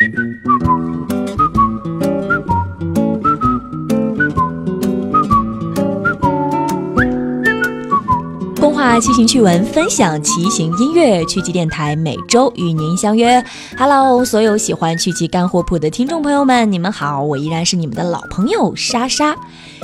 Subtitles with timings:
[0.00, 0.79] Thank you.
[9.00, 13.42] 骑行趣闻，分享骑行音乐，趣骑电台每周与您相约。
[13.78, 19.34] Hello，所有喜欢趣骑干货铺的听众朋友们，你们好，我依然是你们的老朋友莎莎。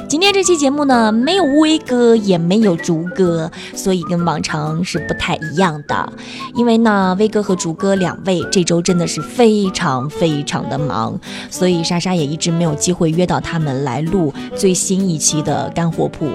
[0.07, 6.13] 今天这期节目呢，没有威哥，也没有竹哥，所以跟往常是不太一样的。
[6.55, 11.19] 因为呢，威哥和竹哥两位这周真的是非常非常的忙，
[11.51, 16.27] 所以莎莎也一直没有机会约到他们来录最新一期的干货铺。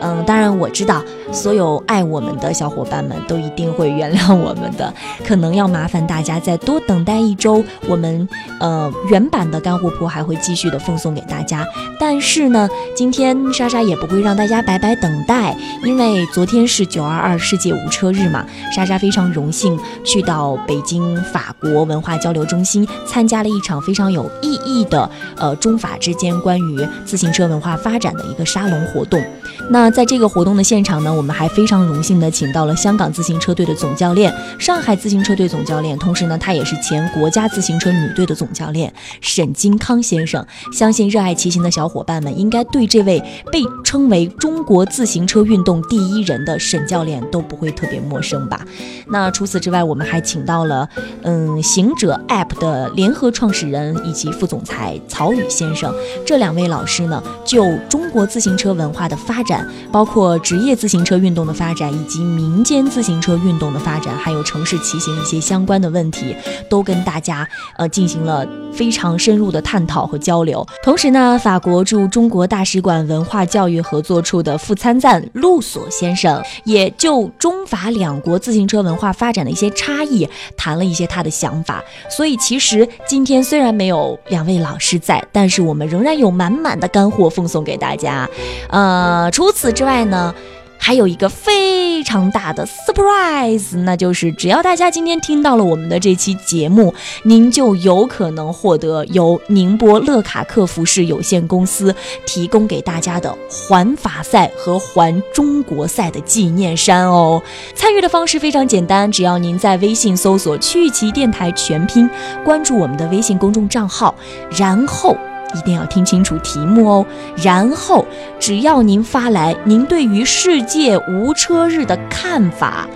[0.00, 1.02] 嗯，当然我知道，
[1.34, 4.92] 所有爱我们的小伙伴们都一定会原谅我们的，
[5.26, 8.26] 可能要麻烦大家再多等待一周，我们
[8.60, 11.66] 呃原版的干货铺还会继续的奉送给大家。
[11.98, 29.22] 但是呢，今天莎莎也不会让大家白白等待，因为昨天是九二二世界无车日嘛，莎莎非常荣幸去到北京法国文化交流中心参加了一场非常有意义的呃中法之间关于自行车文化发展的一个沙龙活动。
[29.70, 40.46] 那在这个活动的现场呢，我我们还非常荣幸的请到了香港自行车队的总教练、上海自行车队总教练，同时呢，他也是前国家自行车女队的总教练沈金康先生。
[40.70, 48.60] 相信热爱骑行的小伙伴们应该对这位被称为中国自行车运动第一人的沈教练都不会特别陌生吧？
[49.06, 50.86] 那除此之外，我们还请到了
[51.22, 55.90] 嗯行者 App 的联合创始人以及副总裁曹宇先生，
[56.26, 59.66] 这两位老师呢，就中国自行车文化的发展。
[59.90, 66.34] 包括职业自行车运动的发展，以及民间自行车运动的发展，还有城市骑行一些相关的问题，
[66.68, 70.66] 都跟大家呃进行了非常深入的探讨和交流。
[70.82, 81.82] 同时呢，法国驻中国大使馆文化教育合作处的副参赞陆索先生，也就中法两国自行车文化发展的一些差异谈了一些他的想法。
[82.08, 88.28] 所以其实今天虽然没有两位老师在，但是我们仍然有满满的干货奉送给大家。
[88.68, 90.34] 呃，除此之外呢，
[90.78, 96.92] 还有一个非常大的 surprise，那就是只要大家今天听到了我们的这期节目，
[97.22, 101.94] 您就有可能获得由宁波乐卡克服饰有限公司
[102.26, 107.42] 提供给大家的环法赛和环中国赛的纪念衫哦。
[107.74, 112.08] 参与的方式非常简单，只要您在微信搜索“趣奇电台全拼”，
[112.44, 114.14] 关注我们的微信公众账号，
[114.50, 115.16] 然后。
[115.54, 117.06] 一定要听清楚题目哦，
[117.36, 118.04] 然后
[118.38, 122.86] 只要您发来您对于世界无车日的看法，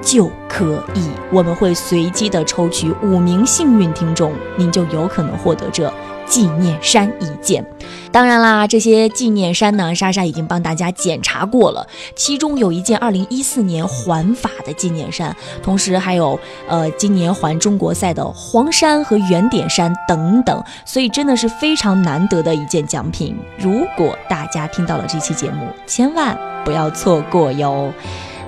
[0.00, 5.92] 就可以，我们会随机的抽取五名幸运听众，您就有可能获得这。
[6.26, 7.64] 纪念衫一件，
[8.10, 16.38] 当然啦，这些纪念衫呢，莎莎已经帮大家检查过了，其中有一件二零一四年环法的纪念衫，同时还有
[16.68, 23.36] 呃今年环中国赛的黄衫和圆点衫等等，所以真的是非常难得的一件奖品。
[23.58, 27.92] 如果大家听到了这期节目，千万不要错过哟。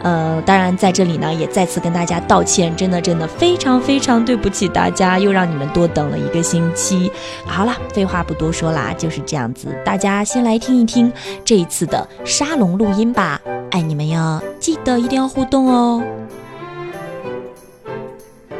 [0.02, 7.10] 呃，当然在这里呢，也再次跟大家道歉，真的真的非常非常对不起大家，又让你们多等了一个星期。
[7.44, 11.12] 好了，废话不多说啦，就是这样子，大家先来听一听
[11.44, 16.02] 这一次的沙龙录音吧，爱你们哟，记得一定要互动哦。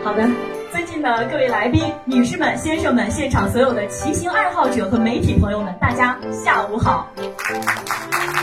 [0.03, 0.29] 好的，
[1.03, 7.09] 的各位来宾、女士们、先生们，现场所有的骑行爱好者和媒体朋友们，大家下午好。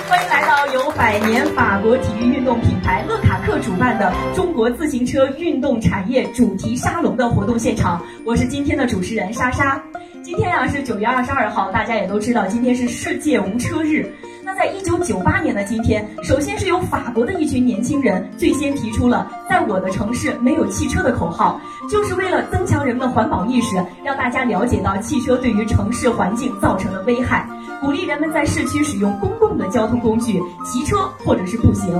[0.07, 9.81] 欢迎来到由百年法国体育运动品牌乐卡克主办的中国自行车运动产业主题沙龙的活动现场，我是今天的主持人莎莎。
[10.23, 14.09] 今天呀是九月二十二号，大家也都知道，今天是世界无车日。
[14.45, 27.50] 那在一九九八年的今天，首先是由法国的一群年轻人最先提出了“在我的城市没有汽车”的口号，就是为了增强人们的环保意识，让大家了解到汽车对于城市环境造成的危害。
[27.81, 31.91] 鼓励人们在市区使用公共的交通工具，骑车或者是步行。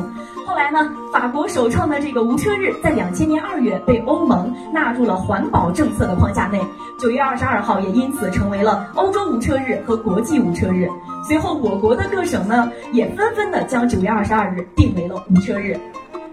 [0.56, 6.62] 后来呢，法国首创的这个无车日，在两千年二月被欧盟纳入了环保政策的框架内。
[6.98, 10.88] 九月二十二号也因此成为了欧洲无车日和国际无车日。
[11.28, 15.78] 随后，我国的各省呢，也纷纷的将九月二十二日定为了无车日。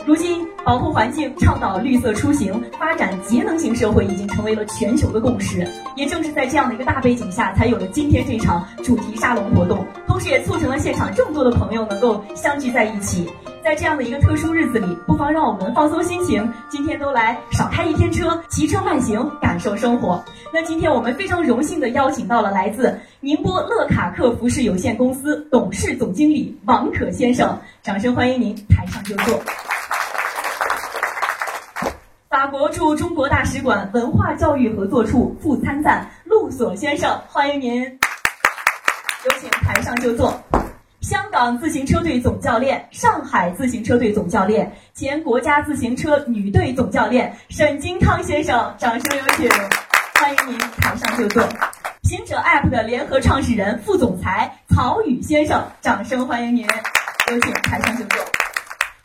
[0.04, 5.66] 如今，保护环境、倡导绿色出行、发展节能型社会已经成为了全球的共识。
[5.94, 13.30] 也正是在这样的一个大背景下，才有了今天这场主题沙龙活动，同时也促成了现场这么多的朋友能够相聚在一起。
[13.62, 20.20] 在这样的一个特殊日子里，不妨让我们放松心情，今天都来少开一天车，骑车慢行，感受生活。
[20.52, 29.40] 那今天我们非常荣幸的邀请到了来自宁波乐卡克服饰有限公司董事总经理王可先生，掌声欢迎您台上就坐。
[32.42, 40.42] 法国驻中国大使馆文化教育合作处副参赞陆锁先生，欢迎您，有请台上就座。
[41.00, 49.48] 香港自行车队总教练、上海自行车队总教练、前国家自行车女队总教练沈金康先生，掌声有请，
[50.14, 51.48] 欢迎您台上就坐。
[52.02, 56.66] 行者 App 的联合创始人、副总裁曹宇先生，掌声欢迎您，
[57.30, 58.41] 有请台上就坐。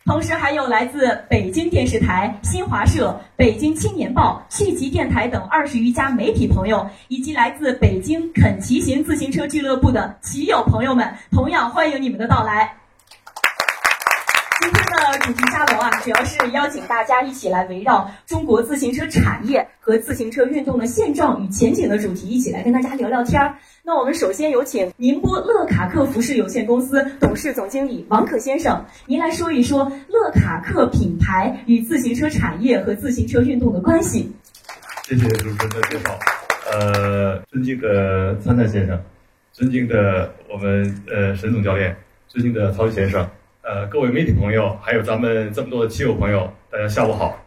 [0.07, 12.77] 同时还有来自北京电视台、新华社、北京青年报、趣奇电台等二十余家媒体朋友，以及来自北京肯骑行自行车俱乐部的骑友朋友们，同样欢迎你们的到来。
[15.07, 23.55] 今天的主题沙龙啊，主要是邀请大家一起来围绕中国自行车产业和自行车运动的现状与前景的主题，一起来跟大家聊聊天儿。
[23.83, 34.29] 那我们首先有请宁波乐卡克服饰有限公司董事总经理王可先生，您来说一说乐卡克品牌与自行车产业和自行车运动的关系。
[35.03, 36.19] 谢谢主持人的介绍。
[36.73, 39.01] 呃，尊敬的参赛先生，
[39.53, 41.95] 尊敬的我们呃沈总教练，
[42.27, 43.25] 尊敬的曹宇先生，
[43.67, 47.37] 呃各位媒体朋友，还有咱们这么多的棋友朋友，大家下午好。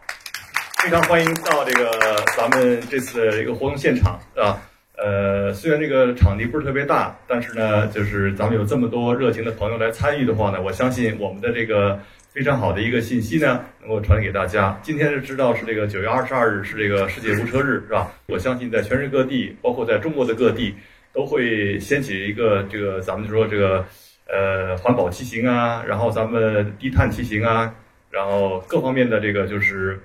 [0.83, 1.89] 非常欢迎到这个
[2.37, 4.61] 咱们这次的一个活动现场，啊。
[4.97, 11.99] 呃，虽然这个场地不是特别大，但是呢，就是咱们有这么多热情的朋友来参与的话呢，我相信我们的这个
[12.31, 14.79] 非常好的一个信息呢，能够传递给大家。
[14.83, 18.11] 今天是知道是这个九月二十二日是这个世界无车日，是吧？
[18.27, 20.75] 我相信在全世界各地，包括在中国的各地，
[21.11, 23.83] 都会掀起一个这个咱们就说这个
[24.31, 27.75] 呃环保骑行啊，然后咱们低碳骑行啊，
[28.09, 29.99] 然后各方面的这个就是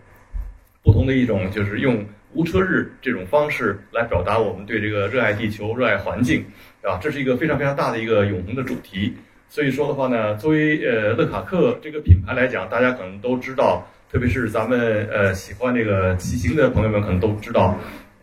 [0.83, 2.05] 不同的一种就是用。
[2.35, 6.45] 无车日这种方式来表达我们对这个热爱地球、热爱环境，
[6.83, 9.17] 啊，这是一个非常非常大的一个永恒的主题。
[9.49, 17.75] 所以说的话呢，作为呃乐卡克这个品牌来讲，大家可能都知道，特别是咱们呃喜欢这个骑行的朋友们可能都知道，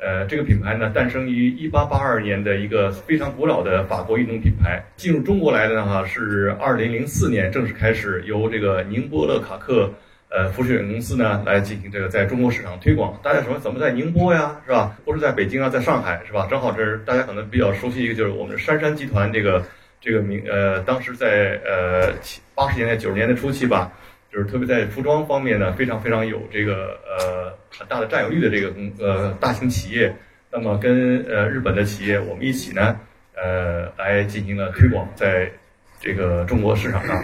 [0.03, 9.89] 呃，这个品牌呢诞生于一八八二年的一个非常古老的法国运动品牌，进入中国来的呢哈是二零零四年正式开始由这个宁波乐卡克。
[10.35, 13.15] 呃，服饰有限公司呢，来进行这个在中国市场推广。
[13.21, 14.97] 大家说怎么在宁波呀，是吧？
[15.05, 16.47] 不是在北京啊，在上海是吧？
[16.49, 19.63] 正好这是大家可能比较熟悉一个，就是我们杉杉集团这个
[20.01, 22.11] 这个名呃，当时在呃
[22.55, 23.93] 八十年代九十年代初期吧，
[24.33, 30.11] 就是特别在服装方面呢，非常非常有这个呃很大的占有率的这个公呃大型企业。
[30.51, 32.99] 那么跟呃日本的企业我们一起呢，
[33.35, 35.51] 呃来进行了推广，在
[35.99, 37.23] 这个中国市场上。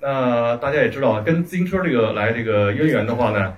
[0.00, 3.54] 那大家也知道，跟自行车这个来这个渊源的话呢，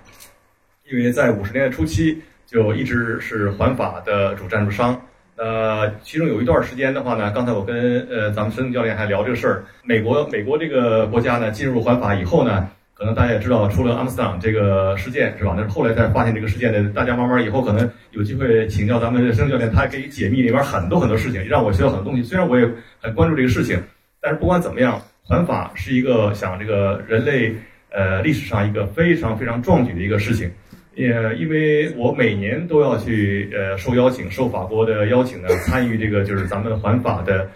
[0.90, 5.00] 因为在五十年代初期就一直是环法的主赞助商。
[5.36, 9.64] 呃，其中有一段时间的话呢，刚才我跟呃咱们孙教练还聊这个事儿。
[9.84, 12.68] 美国美国这个国家呢进入环法以后呢，
[12.98, 15.54] 可能大家也知道，出了阿姆斯特朗这个事件是吧？
[15.56, 16.82] 那是后来才发现这个事件的。
[16.90, 22.22] 大家慢慢以后可能有机会请教咱们的申教练，他可以解密里边很多很多事情，让我学到很多东西。
[22.22, 22.68] 虽然我也
[23.00, 23.80] 很关注这个事情，
[24.20, 25.00] 但是不管怎么样。
[25.22, 27.54] 环法是一个想这个人类
[27.90, 30.50] 呃历史上一个非常非常壮举的一个事情，
[30.94, 37.46] 也因为我每年都要去呃受邀请，受法国的邀请呢，参与这个就是咱们环法的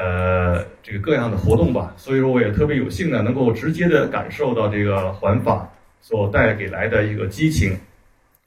[0.00, 5.68] 呃这个各样的活动吧，所以说我也特别有幸呢，能够直接的感受到这个环法
[6.00, 7.76] 所带给来的一个激情，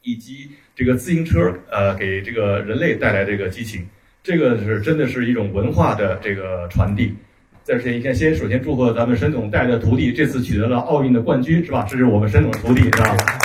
[0.02, 3.86] 以及这个自行车呃给这个人类带来这个激情，
[4.24, 7.14] 这个是真的是一种文化的这个传递。
[7.64, 11.86] 在这一天，先首先祝贺咱们沈总带的徒弟这次取得了奥运的冠军，是吧？
[11.88, 13.41] 这是我们沈总的徒弟，是吧？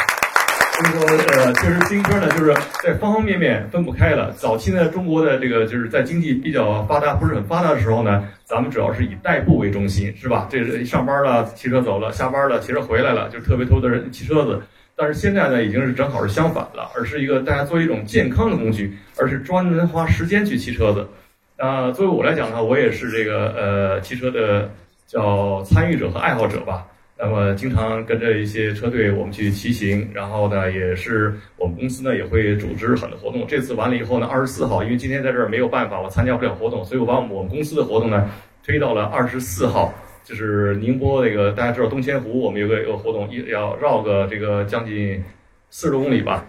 [0.77, 1.01] 所以说，
[1.43, 2.53] 呃，确实自行车呢，就是
[2.85, 4.31] 在方方面面分不开了。
[4.33, 10.47] 早期呢，中国的这个就是在经济比较发达、不是很发达的时候呢，咱们主要是以代步为中心，是吧？
[10.51, 14.61] 这是上班了，骑车走了；下班了，骑车回来了，就特别多的人骑车子。
[14.95, 21.09] 但是现在呢，已经是正好是相反了，而是一个大家作为一种健康的工具，而是专门花时间去骑车子。
[21.57, 24.71] 啊，作为我来讲呢，我也是这个呃汽车的
[25.07, 26.85] 叫参与者和爱好者吧。
[27.19, 33.47] 那么经常跟着一些车队我们去骑行，然后呢，也是我们公司呢也会组织很多活动。
[33.47, 38.31] 这次完了以后呢，二十四号，因为今天在这儿没有办法，我参加不了活动，所以我把我们公司的活动呢
[38.63, 39.95] 推到了二十四号，
[40.25, 45.25] 就是宁波那个大家知道东钱湖，我们有个有个活动，一要绕个这个将近
[45.71, 46.45] 四十多公里吧，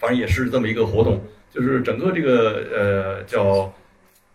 [0.00, 3.72] 反正也是这么一个活动，就是整个这个呃叫。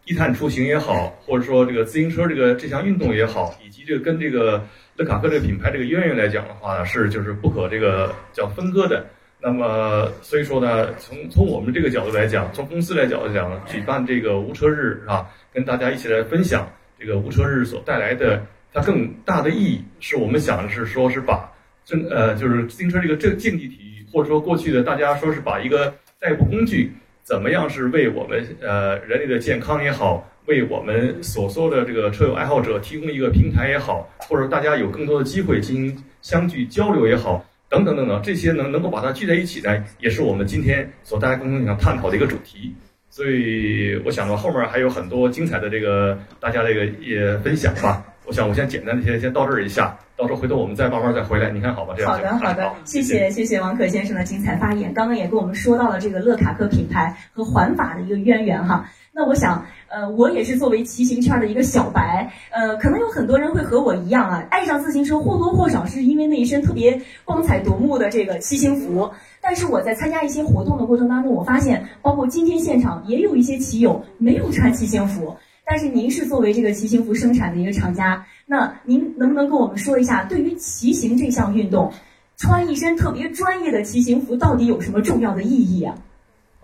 [0.09, 9.05] 低碳出行也好，或者说这个自行车这个这项运动也好，以及这个跟这个乐卡克这个品牌这个渊源来讲的话，是就是不可这个叫分割的。
[9.39, 16.67] 那么所以说呢，从从我们这个角度来讲，从公司来角度讲，举办这个无车日啊，跟大家一起来分享
[16.99, 21.47] 这个无车日所带来的它更大的意义，是我们想的是说是把
[21.85, 26.91] 真呃就是自行车这个这竞技体育或者说过去的大家说是把一个代步工具
[27.29, 42.73] 怎么样是为我们呃人类的健康也好，为我们所说的这个车友爱好者提供一个平台也好，或者大家有更多的机会进行相聚交流也好，等等等等，这些能能够把它聚在一起呢，也是我们今天所大家共同想探讨的一个主题。
[43.11, 48.03] 所以我想呢，后面还有很多精彩的这个大家这个也分享吧。
[48.29, 51.95] 我想我先简单的先先到这儿一下，到时候回头我们再慢慢再回来，你看好吧？
[51.97, 54.93] 这样好的好的，谢谢谢谢王可先生的精彩发言。
[54.93, 58.87] 刚刚也跟我们说到了这个乐卡克品牌和环法的一个渊源哈。
[59.11, 69.09] 那我想，呃，我也是作为骑行圈的一个小白，呃，可能有很多人会和我一样啊，爱上自行车或多或少是因为那一身特别光彩夺目的这个骑行服。
[69.41, 75.35] 但是我在参加一些活动的过程当中，我发现，包括今天现场也有一些骑友没有穿骑行服。
[75.69, 81.93] 但是您是作为这个骑行服生产的一个厂家，那您能不能跟我们说一下，对于骑行这项运动，
[82.37, 85.95] 穿一身特别专业的骑行服到底有什么重要的意义啊？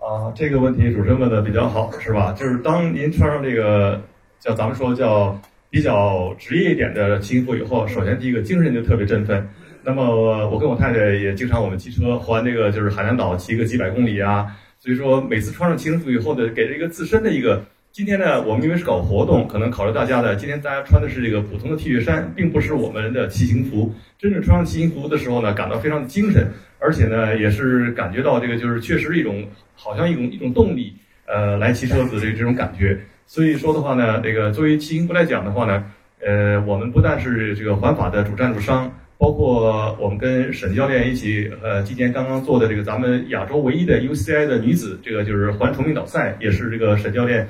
[0.00, 2.32] 啊，这个问题主持人问的比较好，是吧？
[2.32, 4.02] 就是当您穿上这个
[4.40, 9.48] 叫咱们说叫比较职业一点的骑行服以后，首先第一个精神就特别振奋。
[9.84, 14.46] 那么我跟我太太也经常我们骑车环这个就是海南岛骑个几百公里啊，
[14.80, 17.64] 所以说每次穿上骑行服以后呢，给这个自身的一个。
[17.96, 20.36] 今天呢，我们因为是搞活动，可能考虑大家的。
[20.36, 23.90] 今天大家穿的是这个普通的 T 恤衫，并不是我们的骑行服。
[24.18, 26.46] 真正穿上骑行服的时候呢，感到非常的精神，
[26.78, 29.42] 而且呢，也是感觉到这个就是确实一种
[29.74, 30.92] 好像一种一种动力，
[31.24, 33.00] 呃，来骑车子的这种感觉。
[33.26, 35.82] 所以说的话呢，这个作为骑行服来讲的话呢，
[36.20, 47.48] 呃，我们不但是这个环法的主赞助商，包括我们跟沈教练一起，呃，今年刚刚做的这个咱们亚洲唯一的 UCI 的女子这个就是环崇明岛赛，也是这个沈教练。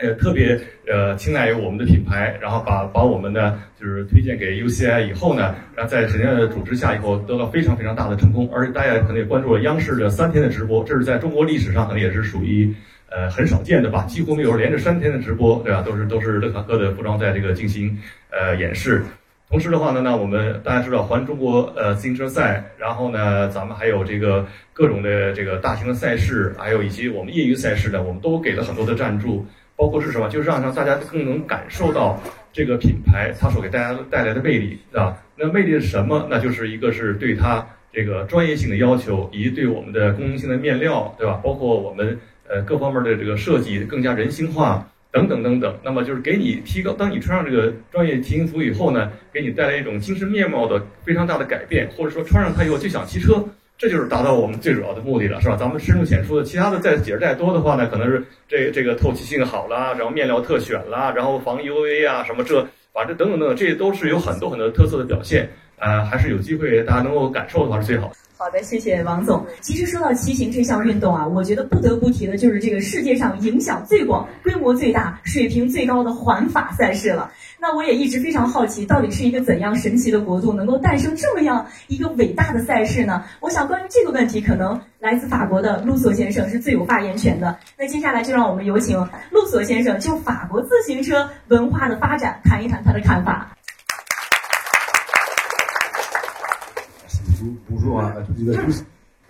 [0.00, 12.72] 呃，特别呃青睐于我们的品牌，然后把把我们呢就是推荐给 UCI 以后呢，然后在沈教练的主持下以后得到非常非常大的成功，而且大家可能也关注了央视的三天的直播，这是在中国历史上可能也是属于
[13.10, 15.82] 呃很少见的吧，几乎没有连着三天的直播，对吧？
[15.82, 17.98] 都是都是乐卡克的服装在这个进行
[18.30, 19.02] 呃演示。
[19.50, 29.46] 同时的话呢，那我们大家知道环中国呃自行车赛，然后呢，咱们还有这个各种的这个大型的赛事，还有以及我们业余赛事呢，我们都给了很多的赞助。
[29.78, 30.28] 包括是什么？
[30.28, 32.20] 就是让让大家更能感受到
[32.52, 35.16] 这个品牌它所给大家带来的魅力，对吧？
[35.36, 36.26] 那魅力是什么？
[36.28, 41.40] 那就是一个是对它这个专业性的要求，以及对我们的功能性的面料，对吧？
[41.44, 42.18] 包括我们
[42.48, 45.72] 呃各方面的这个设计更加人性化等等等等。
[45.84, 53.44] 那么就是给你提高，当你穿上这个专业骑行服以后呢，给你带来一种精神面貌的非常大的改变，或者说穿上它以后就想骑车。
[53.78, 55.56] 这就是达到我们最主要的目的了，是吧？
[55.56, 65.48] 咱们深入浅出的，其他的再解释再多的话呢，可能是这这个透气性好啦，然后面料特选啦，然后防 UV 啊什么这，反正等等等等，这些都是有很多很多特色的表现。
[65.80, 68.14] 呃，还是有机会大家能够感受的话是最好的。
[68.36, 69.44] 好的，谢谢王总。
[69.60, 77.32] 其实说到骑行这项运动啊，我觉得不得不提的就是这个世界上影响最广、规模最大、水平最高的环法赛事了。
[77.60, 83.24] 那我也一直非常好奇，到底是一个怎样神奇的国度，能够诞生这么样一个伟大的赛事呢？
[83.40, 87.58] 我想关于这个问题，可能来自法国的路索先生是最有发言权的。
[87.76, 88.96] 那接下来就让我们有请
[89.32, 93.56] 路索先生就法国自行车文化的发展谈一谈他的看法。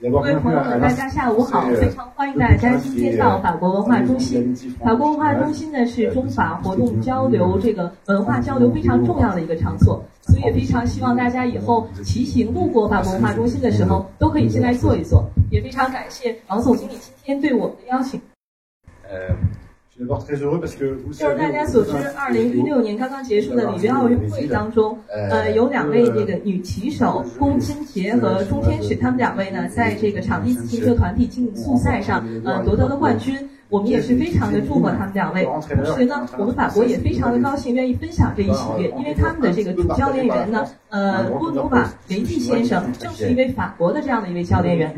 [0.01, 1.69] 各位朋友们，大家下午好！
[1.69, 4.57] 非常欢迎大家今天到法国文化中心。
[4.83, 15.29] 法国文化中心呢是中法活动交流、这个文化交流非常重要的一个场所，所以也非常希望大家以后骑行路过法国文化中心的时候，都可以进来坐一坐。
[15.51, 18.19] 也非常感谢王总经理今天对我们的邀请。
[19.99, 33.37] 就是大家所知，二零一六年刚刚结束的里约奥运会当中，呃，有两位这个女骑手龚金杰和钟天使，她们两位呢，在这个场地自行车团体竞速赛上，呃，夺得了冠军。
[33.71, 35.75] 我们也是非常的祝贺他们两位，同时
[36.07, 44.95] 呢，我们法国也非常的高兴，愿意分享这一喜悦，因为他们的这个主教练员呢，呃，波努瓦雷蒂先生，正是一位法国的这样的一位教练员。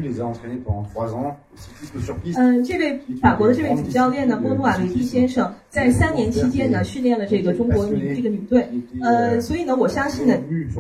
[2.37, 8.69] 嗯，这位法国的这位主教练呢，波努瓦雷蒂先生，在三年期间呢，训练了这个中国女这个女队，
[9.03, 10.35] 呃，所以呢，我相信呢，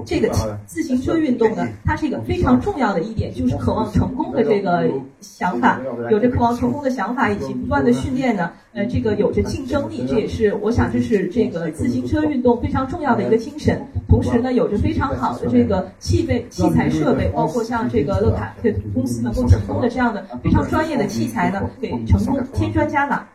[0.04, 0.28] 这个
[0.66, 4.88] 自行车运动呢，它是一个非常重要的一点，就是渴望成功的这个
[5.20, 5.80] 想法，
[6.11, 7.80] 有着渴望成功的想法以及不断。
[7.80, 13.80] 的训练呢，呃，这个有着竞争力，这也是我想这是这个自行车运动非常重要的一个精神。
[14.06, 23.26] 同时呢，有着非常好的这个器备、器材设备，包括像这个乐卡克公司能够提供的这样的非常专业的器材呢，给成功添砖加瓦。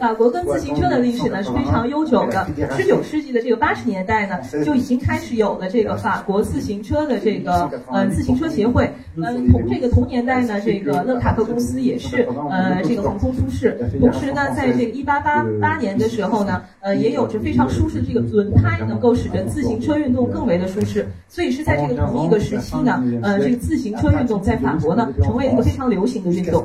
[0.00, 2.46] 法国跟自行车的历史呢是非常悠久的。
[2.76, 8.90] 十九世纪的这个八十年代呢，就已经开始有了这个法国自行车的这个呃自行车协会。
[9.16, 13.78] 嗯，同这个同年代呢，这个勒卡特公司也是呃这个横空出世。
[14.00, 21.06] 同时呢，在这个一八八八年的时候呢，呃也有着非常舒适的这个轮胎，能够使得自行车运动更为的舒适。
[21.28, 26.64] 所以是在这个同一个时期呢，呃这个自行车运动在法国呢成为了一个非常流行的运动。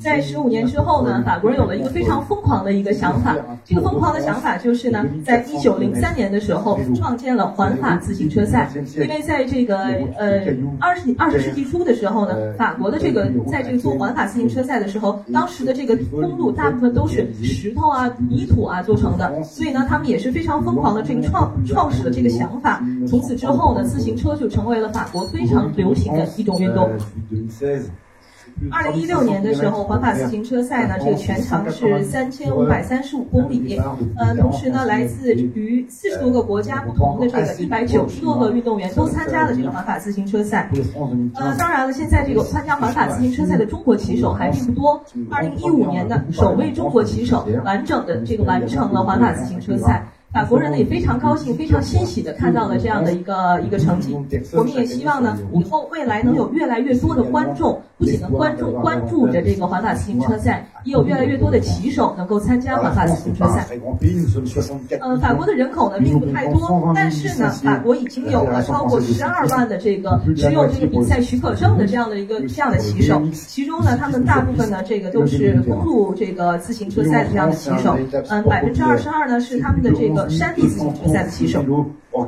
[0.00, 3.36] 在十五年之后呢，法国人有了一个非常疯狂的一个想法。
[3.64, 8.70] 这个疯狂的想法就是呢，在一九零三年的时候创建了环法自行车赛。
[8.94, 9.78] 因为在这个
[10.18, 10.40] 呃
[10.80, 22.82] 二十二十世纪初的时候呢，法国的这个在这个做环法自行车赛的时候，当时的这个公路大部分都是石头啊、泥土啊做成的，所以呢，他们也是非常疯狂的这个创创始了这个想法。
[23.08, 26.90] 从此之后呢，自行车就成为了法国非常流行的一种运动。
[28.70, 33.80] 二零一六年的时候，环法自行车赛呢，这个全长是三千五百三十五公里。
[34.16, 40.70] 呃，同时呢，来自于四十多个国家不同的这个一百九十多个运动员都参加了这个环法自行车赛。
[41.34, 45.04] 呃，当然了，现在这个参加环法自行车赛的中国骑手还并不多。
[45.30, 50.06] 二零一五年的首位中国骑手完整的这个完成了环法自行车赛。
[50.34, 54.16] 法国人呢也非常高兴，非常欣喜的看到了这样的一个一个成绩。
[54.52, 63.66] 我们也希望呢，以后未来能有越来越多的观众，不仅能关注关注着这个环法自行车赛，也有越来越多的骑手能够参加环法自行车赛。
[65.00, 77.96] 呃，法国的人口呢并不太多，但是呢，法国已经有了超过十二万的这个持有这个比赛许可证的这样的一个这样的骑手，其中呢，他们大部分呢这个都是公路这个自行车赛的这样的骑手。
[78.28, 80.28] 嗯，百分之二十二呢是他们的这个。
[80.34, 81.64] 山地自行车赛的骑手。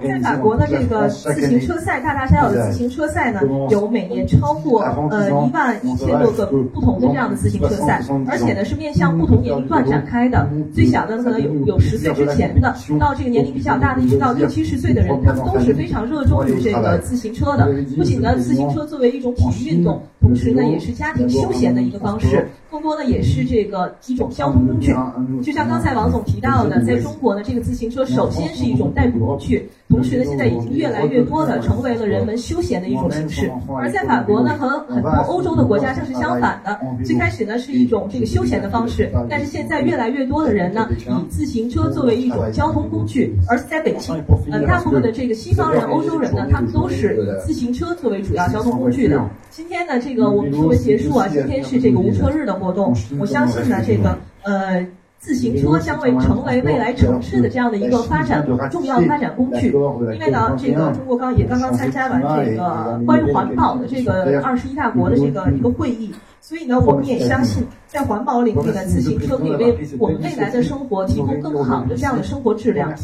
[0.02, 3.40] 在法国的这个自行车赛，大大小小的自行车赛呢，
[3.70, 10.48] 有每年超过呃一万一千多个不同的这样的自行车赛，而且呢是面向不同年龄段展开的。
[10.72, 17.66] 最小的可能有有十岁之前的，到这个年龄比较大的一直到六七十岁的人，他们都是非常热衷于这个自行车的。
[17.96, 24.94] 不仅呢，自行车作为一种体育运动，同时呢也是家庭休闲的一个方式，更多的也是这个一种交通工具。
[25.42, 29.68] 就像刚才王总提到的，在中国呢，这个自行车首先是一种代步工具。
[29.88, 33.50] 同时呢，现在已经越来越多的成为了人们休闲的一种形式。
[33.78, 36.78] 而在法国呢，和很多欧洲的国家正是相反的。
[37.04, 43.32] 最开始呢是一种这个休闲的方式，但是现在越来越多的人呢，以自行车作为一种交通工具。
[43.48, 44.16] 而在北京，
[44.50, 49.24] 呃，大部分的这个西方人、欧洲人呢，他们都是以自行车作为主要交通工具的。
[49.50, 52.94] 今天呢，这个我们作为结束啊，今天是这个无车日的活动。
[53.18, 54.86] 我相信呢，这个呃。
[55.18, 66.14] 自行车将会成为未来城市的这样的一个发展重要发展工具，因为呢，这个中国刚也刚刚参加完这个关于环保的这个二十一大国的这个一个会议。
[66.46, 72.94] 所以呢，我们也相信，在环保领域呢，自行车可以为我们未来的生活提供更好的这样的生活质量。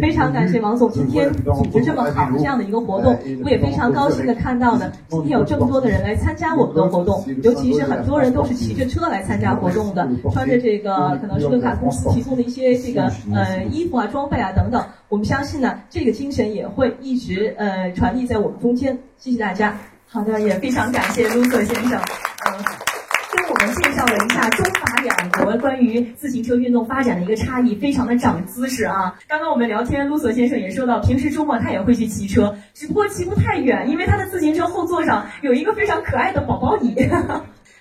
[0.00, 3.14] 非常感谢王总今天组织这么好的这样的一个活动，
[3.44, 14.82] 我也非常高兴的看到呢，今天有这么多的人来参加我们的活动，尤其是很多人都是骑着车来参加活动的，穿着这个可能是乐卡公司提供的一些这个呃衣服啊、装备啊等等。
[15.10, 18.98] 我们相信呢，这个精神也会一直呃传递在我们中间。
[19.18, 19.76] 谢谢大家。
[20.06, 22.00] 好的，也非常感谢卢瑟先生。
[23.68, 29.14] 介绍了一下中法两国关于自行车运动发展的一个差异，非常的长姿势啊。
[29.28, 36.94] 刚刚我们聊天，卢索先生也说到，平时周末他也会去骑车，只不过骑不太远，因为他的自行车后座上有一个非常可爱的宝宝椅。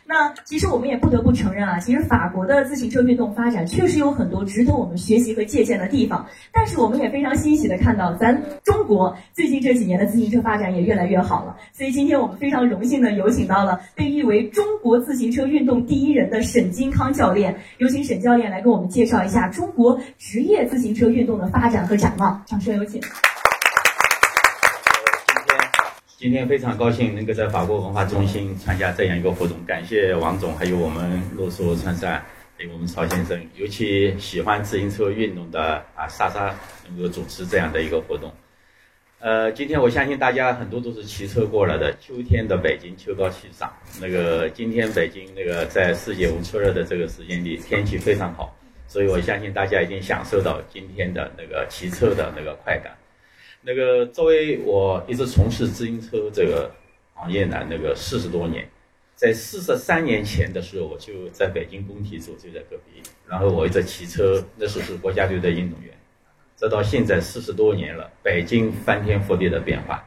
[0.10, 6.26] 那其实我们也不得不承认啊，其实法国的自行车运动发展确实有很多值得我们学习和借鉴的地方。
[6.52, 11.56] 但是我们也非常欣喜的看到，咱中国最近这几年的自行车发展也越来越好了。
[11.74, 22.42] 所以今天我们非常荣幸的有请到了被誉为中国自行车运动第一人的沈金康教练，有请沈教练来给我们介绍一下中国职业自行车运动的发展和展望。
[22.48, 23.00] 掌声有请。
[26.20, 32.22] 今天非常高兴能够在法国文化中心参加这样一个活动，感谢王总，还有我们洛苏川山，
[32.58, 36.54] 还有我们曹先生，尤其喜欢自行车运动的啊莎莎
[36.90, 38.34] 能够主持这样的一个活动。
[39.20, 48.54] 呃，今天我相信大家很多都是骑车过来的，秋天的北京秋高气爽，那个今天北京那个在世界无车日的这个时间里天气非常好，
[48.90, 52.92] 所以我相信大家已经享受到今天的那个骑车的那个快感。
[53.62, 56.72] 那个作为我一直从事自行车这个
[57.14, 58.68] 行业呢，那个四十多年，
[59.16, 63.04] 在四十三年前的时候，我就在北京工体住，就在隔壁。
[63.28, 65.94] 然后我一直骑车，那时候是国家队的运动员。
[66.56, 70.06] 这到现在四十多年了，北京翻天覆地的变化。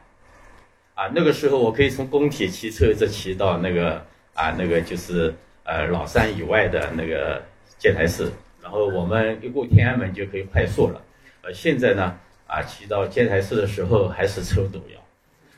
[0.95, 7.41] 啊，那个时候我可以从工体骑车一直骑到那个啊，那个就是呃老山以外的那个
[7.79, 11.01] 戒台寺，然后我们一过天安门就可以快速了。
[11.41, 12.15] 呃，现在呢，
[12.47, 14.99] 啊，骑到建材市的时候还是抽毒药，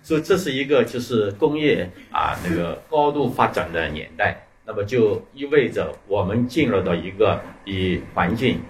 [0.01, 8.61] 所以这是一个就是工业啊那个高度发展的年代，那么就意味着我们进入到一个以环境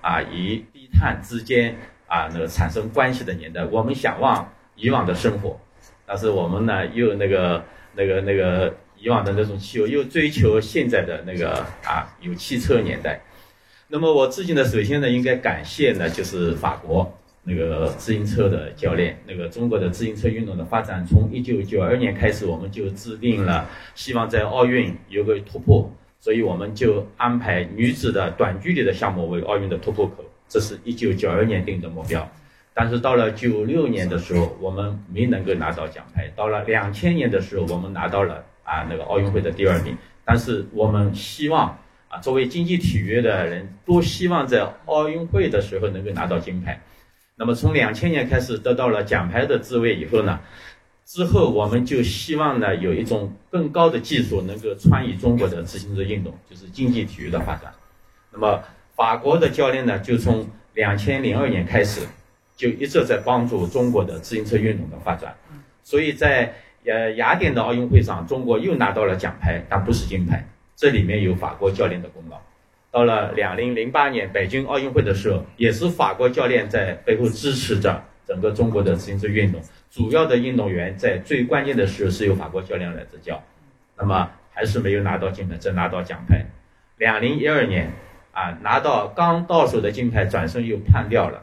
[0.00, 3.64] 啊以低碳之间啊那个产生关系的年代。
[3.64, 5.58] 我们想望以往的生活，
[6.06, 8.74] 但是我们呢又那个那个那个。
[8.96, 13.20] 以往的那种汽油，又追求现在的那个啊，有汽车年代。
[13.88, 17.12] 那么我自己呢，首先呢，应该感谢呢，就是法国
[17.44, 19.18] 那个自行车的教练。
[19.26, 30.24] 那个中国的自行车运动的发展，从一九九二年开始，我们就制定了希望在奥运有个突破，所以我们就安排女子的短距离的项目为奥运的突破口。
[30.48, 32.28] 这是一九九二年定的目标。
[32.72, 36.30] 但是到了九六年的时候，我们没能够拿到奖牌。
[36.34, 38.44] 到了两千年的时候，我们拿到了。
[38.64, 41.78] 啊，那个奥运会的第二名，但是我们希望
[42.08, 46.80] 啊，作为竞技体育的人，多希望在奥运会的时候能够拿到金牌。
[47.36, 50.40] 那么从两千年开始得到了奖牌的滋味以后呢，
[51.04, 57.72] 之后我们就希望呢有一种更高的技术能够参与中国的自行车运动，就是竞技体育的发展。
[58.32, 58.62] 那么
[58.94, 62.06] 法国的教练呢，就从两千零二年开始，
[62.56, 65.34] 就一直在帮助中国的自行车运动的发展。
[65.82, 66.54] 所以在
[66.86, 70.46] 呃，雅典的奥运会上，中国又拿到了奖牌，但不是金牌。
[70.76, 72.38] 这里面有法国教练的功劳。
[72.94, 79.60] 到了两零零八年北京奥运会的时候，也是法国教练在背后支持着整个中国的自行车运动。
[79.90, 83.42] 主要的运动员在最关键的时候是由法国教练来执教，
[83.98, 86.46] 那么还是没有拿到金牌，只拿到奖牌。
[86.96, 87.90] 两零一二年，
[88.30, 91.42] 啊，拿到刚到手的金牌，转身又判掉了。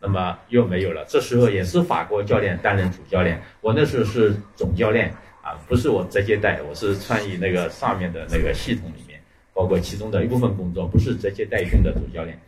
[0.00, 1.04] 那么又没有了。
[1.08, 9.13] 这时候也是法国教练担任主教练，我那时候是总教练啊，不是我直接带，我是参与那个上面的那个系统里面，
[9.54, 12.38] 包括其中的一部分工作，不是直接带训的主教练。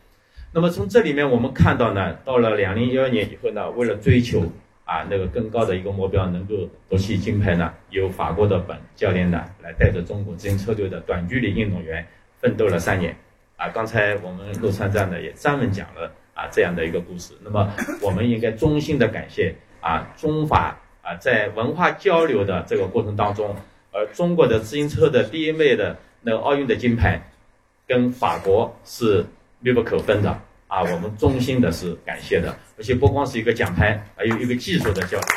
[0.53, 4.41] 那么从这里面我们看到呢，到了两零一二年以后呢，为了追求
[4.85, 6.55] 啊那个更高的一个目标，能够
[6.89, 12.07] 夺取金牌呢，由法国的本教练呢来带着中国自行车队的短距离运动员
[12.41, 13.17] 奋斗了三年。
[13.57, 16.13] 啊，刚才我们陆川站呢也专门讲了。
[16.37, 23.57] 啊，这样的一个故事，那么我们应该衷心的感谢啊，中法啊，在文化交流的这个过程当中，
[23.91, 25.97] 而中国的自行车的第一位的
[26.29, 27.23] 那奥运的金牌，
[27.87, 29.25] 跟法国是
[29.61, 30.29] 密不可分的
[30.67, 35.29] 啊，我们衷心的是感谢的，而且不光是一个奖牌，还有一个技术的交流。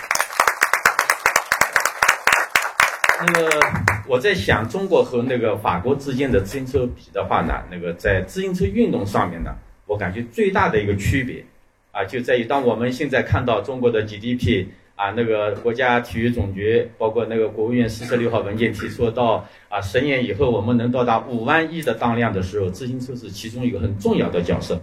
[3.19, 3.59] 那个
[4.07, 9.55] 我在想，中国和那个法国之间的自行车比的话呢，那个在自行车运动上面呢。
[9.85, 11.45] 我感觉最大的一个区别，
[11.91, 14.65] 啊，就在于当我们现在看到中国的 GDP
[14.99, 24.81] 啊，那个国家体育总局，包括那个国务院四十六号文件提出到啊，十年以后我们能到达五万亿的当量的时候，自行车是其中一个很重要的角色。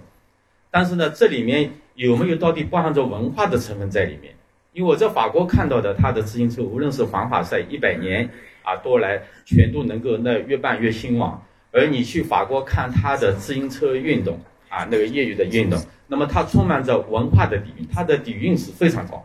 [0.70, 4.34] 但是呢，这里面有没有到底包含着文化的成分在里面？
[4.72, 8.30] 因为我在法国看到的，它的自行车无论是环法赛一百年
[8.62, 11.42] 啊多来，全都能够那越办越兴旺。
[11.72, 14.40] 而你去法国看它的自行车运动。
[14.68, 19.24] 啊，那个业余的运动，那么它充满着文化的底蕴，它的底蕴是非常高，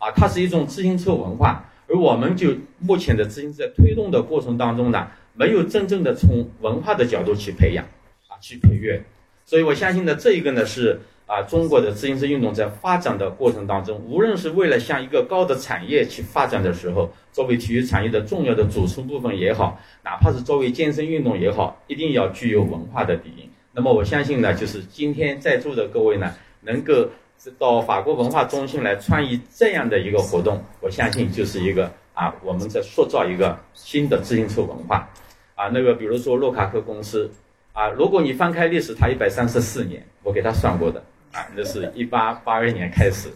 [0.00, 7.84] 啊，它是一种自行车文化，而我们就目前的自行车推动的过程当中呢，没有真正的从文化的角度去培养，
[8.26, 8.98] 啊，去培育，
[9.44, 23.48] 所以我相信呢，这一个呢是啊，中国的自行车运动在发展的过程当中，无论是为了向一个高的产业去发展的时候，作为体育产业的重要的组成部分也好，哪怕是作为健身运动也好，一定要具有文化的底蕴。
[23.72, 27.08] 那么我相信呢，就是今天在座的各位呢，能够
[27.42, 35.08] 是到法国文化中心来参与这样的一个活动，我相信就是一个啊，我们在塑造一个新的自行车文化，
[35.54, 37.30] 啊，那个比如说洛卡克公司，
[37.72, 43.30] 啊，如果你翻开历史，它一百三十四年，我给他算过的，啊，那是一八八二年开始，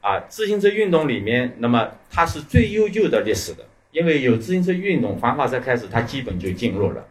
[0.00, 7.06] 啊，自行车运动里面，那么它是最悠久的历史的，因为有自行车运动，环法赛开始，它基本就进入了。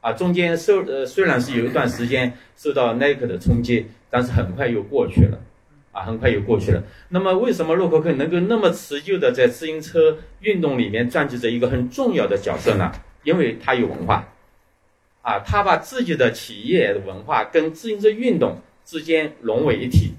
[0.00, 5.38] 啊，中间受呃虽然是有一段时间受到耐克的冲击，但是很快又过去了，
[5.92, 6.82] 啊，很快又过去了。
[7.08, 12.92] 那么为什么洛克克能够那么持久的在自行车运动里面占据着一个很重要的角色呢？
[13.24, 14.28] 因为他有文化，
[15.22, 20.12] 啊，他把自己的企业文化跟自行车运动之间融为一体，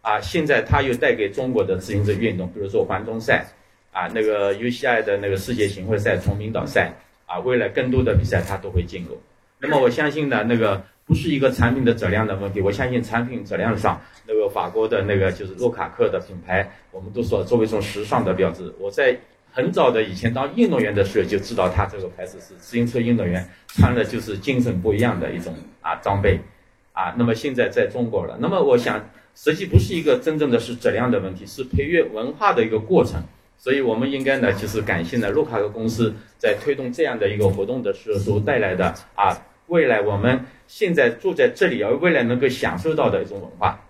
[0.00, 3.46] 啊，现在他又带给中国的自行车运动，比如说环中赛，
[3.92, 6.92] 啊，那个 UCI 的那个世界巡回赛崇明岛赛。
[7.24, 9.18] 啊，未来更多的比赛他都会进入。
[9.58, 12.60] 那么我相信呢，那个不是一个产品的质量的问题。
[12.60, 18.72] 我相信产品质量上，那个法国的那个就是洛卡克的品牌，我们都说作为一种时尚的标志。
[18.78, 19.16] 我在
[19.50, 26.40] 很早的以前当运动员的时候就知道他这个牌子是自行车运动员穿的就是精神不一样的一种啊装备，
[26.92, 33.22] 啊，那么现在在中国了，那么我想实际不是一个真正的是质量的问题，是培育文化的一个过程，
[33.58, 39.36] 所以我们应该呢就是感谢呢洛卡克公司在推动这样的一个活动的时候所带来的啊，
[39.66, 43.80] 未来我们现在住在这里而未来能够享受到的一种文化，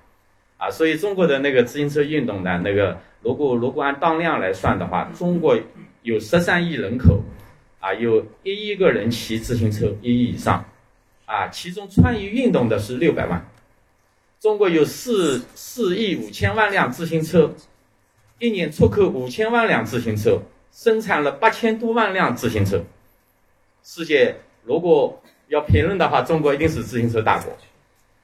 [0.59, 2.99] 啊，所以中国的那个自行车运动呢那个。
[3.25, 5.57] 如果如果按当量来算的话，中国
[6.03, 7.23] 有十三亿人口，
[7.79, 10.65] 啊，有一亿个人骑自行车，一亿以上，
[11.25, 13.49] 啊，其中参与运动的是六百万。
[14.41, 17.55] 中国有四四亿五千万辆自行车，
[18.41, 22.83] 一年出口五千万辆自行车，生产了八千多万辆自行车。
[23.85, 25.22] 世界如果
[25.53, 27.53] 要评论的话，中国一定是自行车大国，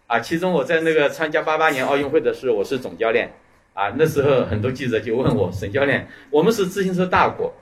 [0.06, 3.30] 啊，其中我在那个参加八八年奥运会的时候，我是总教练。
[3.74, 7.52] 啊，那时候很多记者就问我沈教练，我们是自行车大国，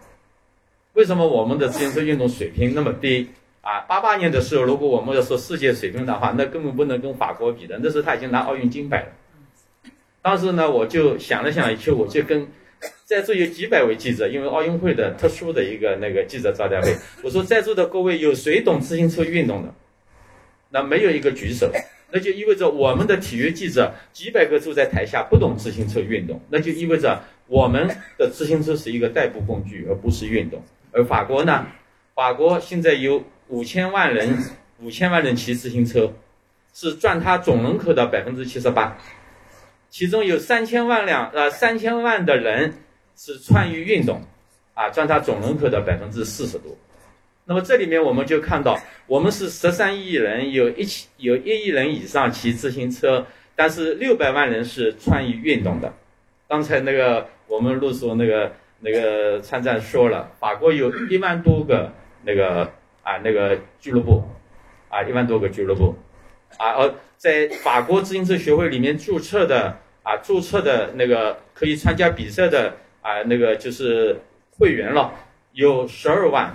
[0.94, 3.28] 为什么我们的自行车运动水平那么低？
[3.60, 7.78] 啊，八八年的时候，如果我们要说世界水平的话，那根本不能跟法国比的。
[7.82, 9.08] 那时候他已经拿奥运金牌了。
[10.22, 12.46] 当时呢，我就想了想，去我就跟
[13.04, 19.74] 在座有几百位记者，因为奥运会的特殊的一个那个记者招待会， 我说在座的各位有谁懂自行车运动的？
[20.70, 21.70] 那没有一个举手。
[22.12, 30.62] 那就意味着我们的体育记者几百个坐在台下不懂自行车运动，那就意味着我们的自行车是一个代步工具，而不是运动。
[30.92, 31.66] 而法国呢？
[32.14, 34.38] 法国现在有五千万人，
[34.80, 36.12] 五千万人骑自行车，
[36.72, 38.96] 是占它总人口的百分之七十八，
[39.88, 42.74] 其中有三千万辆呃三千万的人
[43.16, 44.20] 是参与运动，
[44.74, 46.76] 啊，占它总人口的百分之四十多。
[47.44, 55.92] 那么这里面我们就看到，我们是十三亿人，有一千有一亿人以上骑自行车，但是六百万人是参与运动的。
[56.48, 61.92] 刚才那个我们陆叔那个那个参战说了，法国有一万多个
[62.24, 62.64] 那个
[63.02, 64.24] 啊那个俱乐部，
[64.88, 65.94] 啊一万多个俱乐部，
[66.58, 75.12] 啊而在法国自行车学会里面注册的啊注册的那个可以参加比赛的啊那个就是会员了，
[75.52, 76.54] 有十二万。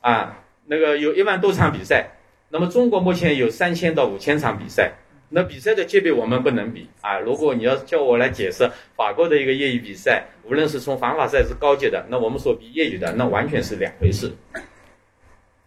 [0.00, 2.10] 啊，那个有一万多场比赛，
[2.50, 4.92] 那么中国目前有三千到五千场比赛，
[5.30, 7.18] 那比赛的级别我们不能比啊。
[7.18, 14.30] 如果你要叫我来解释法国的一个业余比赛，无论是从防法赛是高级的，那我们所比业余的那完全是两回事。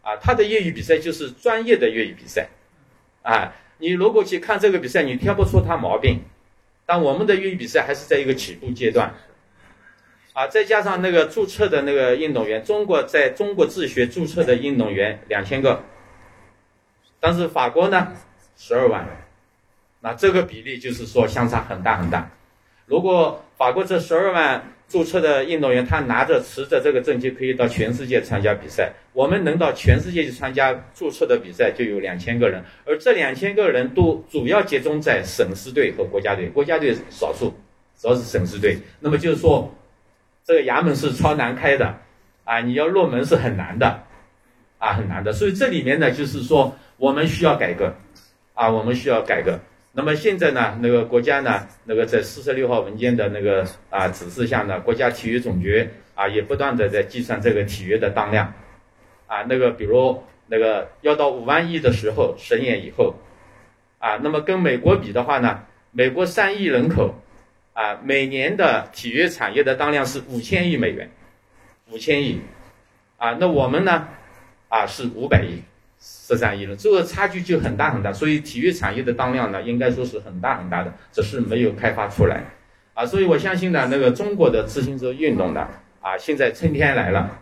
[0.01, 2.47] 啊，他的业余比赛就是专业的业余比赛，
[3.29, 6.21] 啊，你如果去看这个比赛，你挑不出他毛病，
[6.87, 9.13] 但我们的业余比赛还是在一个起步阶段。
[10.33, 15.83] 啊，再加上那个注册的那个运动员，中国在中国自学注册的运动员两千个，
[17.19, 18.13] 但是法国呢，
[18.57, 19.05] 十二万，
[19.99, 22.31] 那这个比例就是说相差很大很大。
[22.87, 37.53] 如果法国这十二万注册的运动员，他拿着持着这个证就可以到全世界参加比赛，我们能到全世界去参加注册的比赛就有两千个人，而这两千个人都主要集中在省市队和国家队，国家队少数，
[37.97, 38.77] 主要是省市队。
[38.99, 39.73] 那么就是说。
[40.45, 41.95] 这个衙门是超难开的，
[42.43, 44.01] 啊，你要入门是很难的，
[44.79, 45.31] 啊，很难的。
[45.31, 47.93] 所以这里面呢，就是说我们需要改革，
[48.55, 49.59] 啊，我们需要改革。
[49.99, 58.53] 那么现在呢，那个国家呢，那个在四十六号文件的那个啊指示下呢，国家体育总局啊也不断的在计算这个体育的当量，
[59.27, 63.13] 啊，那个比如那个要到五万亿的时候，十年以后，
[63.97, 67.13] 啊，那么跟美国比的话呢，美国三亿人口。
[67.71, 71.09] 啊，每年的体育产业的当量是五千亿美元，
[71.89, 72.41] 五千亿，
[73.15, 74.05] 啊，那我们呢，
[74.67, 75.61] 啊是五百亿，
[76.29, 82.43] 十三亿了，这个差距就很大很大，所以体育产业的当量呢，应该说是很大很大的，只是没有开发出来，
[82.93, 85.67] 啊，所以我相信呢，那个中国的自行车运动呢，
[86.01, 87.41] 啊，现在春天来了，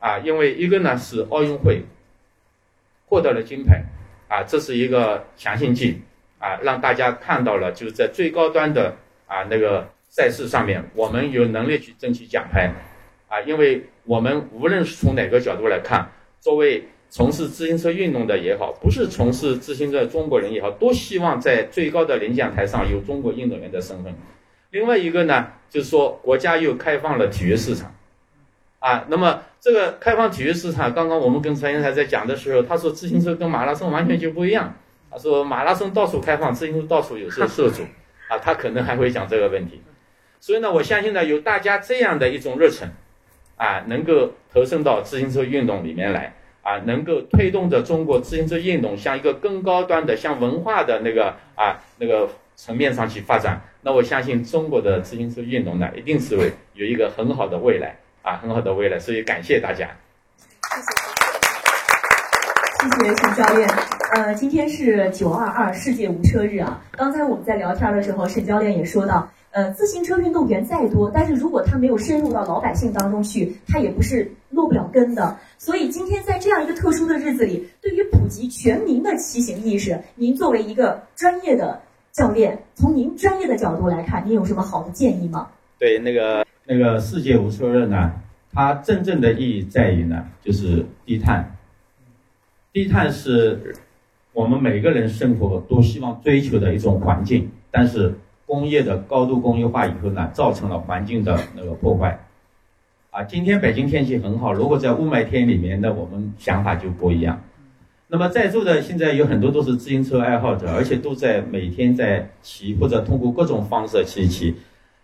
[0.00, 1.84] 啊，因为一个呢是奥运会
[3.06, 3.84] 获得了金牌，
[4.28, 6.02] 啊，这是一个强心剂，
[6.38, 8.96] 啊，让大家看到了就是在最高端的。
[9.30, 12.72] 啊，那个赛事上面，我们有能力去争取奖牌，
[13.28, 24.14] 啊，因为我们无论是从哪个角度来看，作为从事自行车运动的也好，不是从事自行车的中国人也好，都希望在最高的领奖台上有中国运动员的身份。
[24.70, 27.94] 另外一个呢，就是说国家又开放了体育市场，
[28.78, 34.74] 啊，那么这个开放体育市场，刚刚我们跟陈先生在讲的时候，他说自行车跟马拉松完全就不一样，
[35.10, 37.82] 他说马拉松到处开放，自行车到处有时候涉阻。
[38.28, 39.80] 啊，他可能还会讲这个问题，
[40.38, 42.86] 所以呢，我相信呢，有大家这样的一种热忱，
[43.56, 46.34] 啊，能够投身到自行车运动里面来，
[46.68, 53.58] 啊，能够推动着中国自行车运动向一个更高端的、向文化的那个啊那个层面上去发展。
[53.80, 56.36] 那我相信中国的自行车运动呢，一定是
[56.74, 58.98] 有一个很好的未来啊，很好的未来。
[58.98, 59.88] 所以感谢大家。
[62.80, 63.66] 谢谢沈教练。
[64.12, 66.78] 呃，今天是九二二世界无车日啊。
[66.92, 75.38] 刚才我们在聊天的时候，沈教练也说到，呃，自行车运动员再多，但是如果他没有深入到老百姓当中去，他也不是落不了根的。
[75.56, 81.80] 所以今天在这样一个特殊的日子里，对于普及全民的骑行意识，您作为一个专业的
[82.12, 85.48] 教练，从您专业的角度来看，您有什么好的建议吗？
[85.78, 88.12] 对，那个那个世界无车日呢，
[88.52, 91.56] 它真正的意义在于呢，就是低碳。
[92.72, 93.74] 低碳是
[94.32, 98.14] 我们每个人生活都希望追求的一种环境，但是
[98.48, 102.18] 工业的高度工业化以后呢，造成了环境的那个破坏。
[103.10, 107.40] 啊，今天北京天气很好，如果在雾霾天里面，那我们想法就不一样。
[108.08, 114.56] 那么在座的现在有很多都是自行车爱好者，而且都在每天在骑或者通过各种方式骑骑。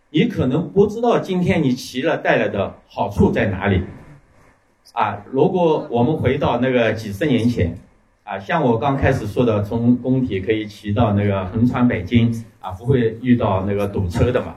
[0.09, 3.83] 你可能不知道今天你骑了带来的好处在哪里。
[4.93, 7.77] 啊，如果我们回到那个几十年前，
[8.25, 14.57] 啊，像我刚开始说的，从工体可以骑到那个横穿北京，啊，不会遇到那个堵车的嘛。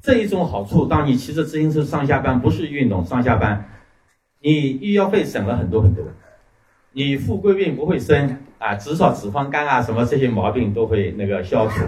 [0.00, 3.68] 这一种好处，当你骑着自行车上下班，不是运动上下班，
[4.40, 6.04] 你医药费省了很多很多，
[6.92, 11.84] 你富贵病不会生啊，至少脂肪肝啊什么这些毛病都会那个消除。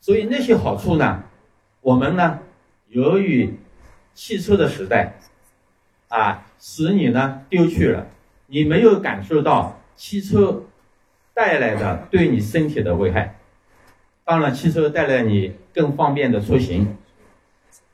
[0.00, 1.24] 所以那些好处呢，
[1.80, 2.38] 我们呢，
[2.88, 3.54] 由于
[4.14, 5.18] 汽车的时代。
[6.08, 8.06] 啊，使你呢丢去了，
[8.46, 10.62] 你没有感受到汽车
[11.34, 13.36] 带来的对你身体的危害。
[14.24, 16.96] 当然，汽车带来你更方便的出行。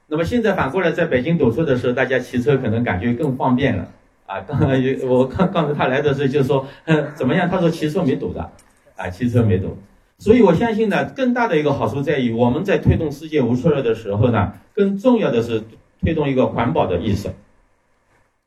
[0.09, 3.91] 那么现在反过来，在北京堵车的时候，大家骑车可能感觉更方便了。
[4.27, 6.67] 啊， 刚刚有我刚刚才他来的时候就说，
[7.15, 7.49] 怎么样？
[7.49, 8.51] 他说骑车没堵的，
[8.97, 9.77] 啊，骑车没堵。
[10.19, 15.63] 所以我相信呢，更大的一个好处在于，我们在推动世界无车日的时候呢，更重要的是
[16.01, 17.31] 推动一个环保的意识。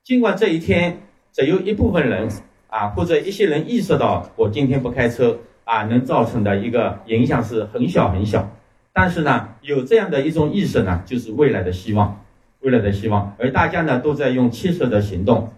[0.04, 1.02] 尽管这一天
[1.34, 2.30] 只有一部分人
[2.68, 8.50] 啊，或者一些人意识到我今天不开车啊，能造成的一个影响是很小很小，
[8.94, 12.22] 但是呢，有这样的一种意识呢，就是未来的希望，
[12.62, 13.34] 未来的希望。
[13.40, 15.52] 而大家呢，都在用切实的行动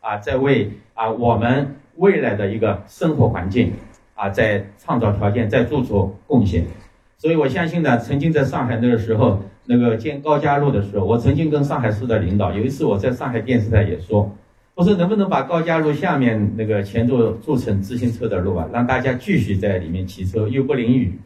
[0.00, 3.72] 啊，在为啊我们未来的一个生活环境
[4.14, 6.64] 啊，在创造条件，在做出贡献。
[7.16, 9.42] 所以我相信呢，曾经在上海那个时候。
[9.70, 14.34] 那个建高架路的时候，我曾经跟上海市的领导，有一次我在上海电视台也说，
[14.78, 21.18] 我说能不能把高架路下面那个前座做成自行车的路啊，让大家继续在里面骑车又不淋雨，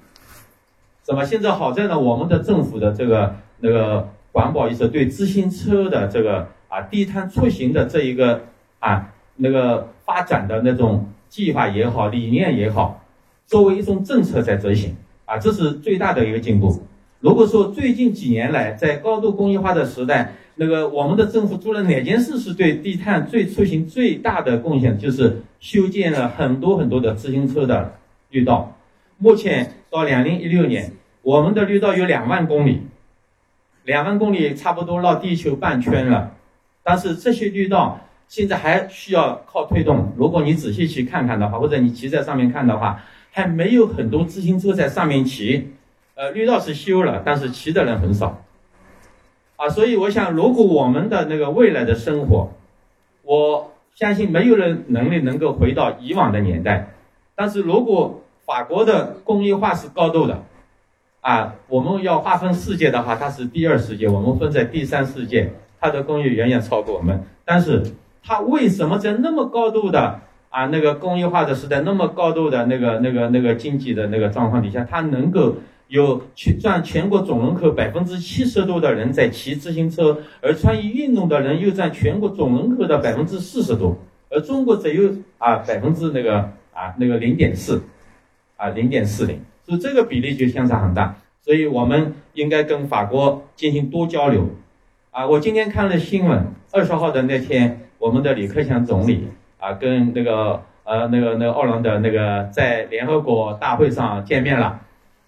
[1.03, 1.23] 怎么？
[1.23, 8.41] 现在好在呢，我们的政府的这个那个环保意识，对自行车的这个啊低碳出行的这一个
[8.79, 13.05] 啊那个发展的那种计划也好，理念也好，
[13.45, 16.83] 作为一种政策在执行啊，这是最大的一个进步。
[17.21, 24.99] 如果说最近几年来，在高度工业化的时代，那个我们的政府做了哪件事是对低碳、最出行最大的贡献？
[24.99, 27.95] 就是修建了很多很多的自行车的
[28.31, 28.77] 绿道。
[29.19, 32.83] 目前到两零一六年，我们的绿道有两万公里，
[33.85, 36.35] 两万公里差不多绕地球半圈了。
[36.83, 40.13] 但是这些绿道现在还需要靠推动。
[40.17, 45.71] 如果你仔细去看看的话，或者你骑在上面看的话，还没有很多自行车在上面骑。
[46.15, 48.42] 呃，绿道是修了，但是骑的人很少，
[49.63, 52.51] 啊，所以我想，如果我们的那个未来的生活，
[53.23, 56.89] 我相信没有人能力能够回到以往的年代，
[57.37, 60.43] 但是如果法国的工业化是高度的，
[61.21, 67.85] 啊，我们要划分世界的话，它是第二世界，我们分在第三世界，它的工业远远超过我们，但是
[68.25, 75.55] 它为什么在那么高度的啊那个工业化的时代，那么高度的那个那个那个经济的那个状况底下，它能够？
[75.93, 83.95] 有全占全国总人口百分之七十多的人在骑自行车，而参与运动的人又占全国总人口的百分之四十多，
[84.31, 86.39] 而中国只有啊百分之那个
[86.73, 87.83] 啊那个零点四，
[88.57, 94.49] 啊零点四零，所以这个比例就相差很大，所以我们应该跟法国进行多交流，
[95.11, 99.29] 啊，我今天看了新闻，二十号的那天，我们的李克强总理
[99.59, 104.81] 啊跟那个呃那个那个奥朗的那个在联合国大会上见面了。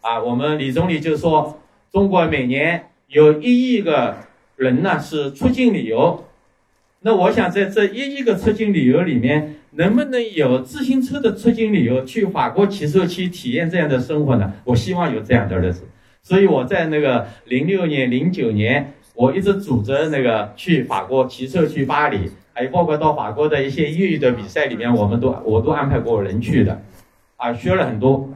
[0.05, 1.59] 啊，我们李总理就说，
[1.91, 4.15] 中国每年有一亿个
[4.55, 6.25] 人呢是出境旅游，
[7.01, 14.53] 那我想在这一亿个出境旅游里面，能不能有自行车的出境旅游，去法国骑车去体验这样的生活呢？
[14.65, 15.89] 我希望有这样的日子，
[16.23, 26.83] 所以我在那个零六年、零九年，我一直组织那个去法国骑车去巴黎，还有包括到法国的一些业余的比赛里面，我们都我都安排过人去的，
[27.37, 28.29] 啊，学了很多。